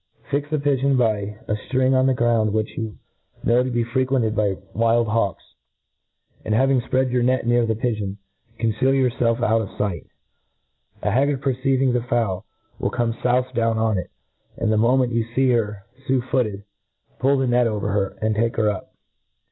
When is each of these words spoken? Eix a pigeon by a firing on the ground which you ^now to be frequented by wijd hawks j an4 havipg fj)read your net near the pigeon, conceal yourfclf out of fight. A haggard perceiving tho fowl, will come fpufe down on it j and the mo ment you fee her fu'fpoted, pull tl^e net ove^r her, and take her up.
Eix 0.33 0.51
a 0.51 0.57
pigeon 0.57 0.97
by 0.97 1.37
a 1.47 1.55
firing 1.71 1.93
on 1.93 2.07
the 2.07 2.15
ground 2.15 2.53
which 2.53 2.75
you 2.75 2.97
^now 3.45 3.63
to 3.63 3.69
be 3.69 3.83
frequented 3.83 4.35
by 4.35 4.55
wijd 4.75 5.05
hawks 5.05 5.43
j 6.41 6.49
an4 6.49 6.55
havipg 6.55 6.89
fj)read 6.89 7.11
your 7.11 7.21
net 7.21 7.45
near 7.45 7.67
the 7.67 7.75
pigeon, 7.75 8.17
conceal 8.57 8.93
yourfclf 8.93 9.43
out 9.43 9.61
of 9.61 9.77
fight. 9.77 10.07
A 11.03 11.11
haggard 11.11 11.43
perceiving 11.43 11.93
tho 11.93 12.01
fowl, 12.01 12.45
will 12.79 12.89
come 12.89 13.13
fpufe 13.13 13.53
down 13.53 13.77
on 13.77 13.99
it 13.99 14.09
j 14.55 14.63
and 14.63 14.71
the 14.71 14.77
mo 14.77 14.97
ment 14.97 15.11
you 15.11 15.23
fee 15.35 15.51
her 15.51 15.83
fu'fpoted, 16.07 16.63
pull 17.19 17.37
tl^e 17.37 17.47
net 17.47 17.67
ove^r 17.67 17.93
her, 17.93 18.17
and 18.23 18.33
take 18.33 18.55
her 18.55 18.71
up. 18.71 18.95